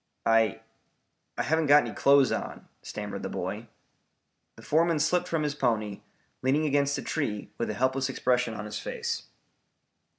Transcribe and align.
"I 0.25 0.61
I 1.37 1.43
haven't 1.43 1.67
got 1.67 1.83
any 1.83 1.93
clothes 1.93 2.31
on," 2.31 2.67
stammered 2.81 3.21
the 3.21 3.29
boy. 3.29 3.67
The 4.55 4.63
foreman 4.63 4.97
slipped 4.97 5.27
from 5.27 5.43
his 5.43 5.53
pony, 5.53 6.01
leaning 6.41 6.65
against 6.65 6.97
a 6.97 7.03
tree 7.03 7.51
with 7.59 7.69
a 7.69 7.75
helpless 7.75 8.09
expression 8.09 8.55
on 8.55 8.65
his 8.65 8.79
face. 8.79 9.27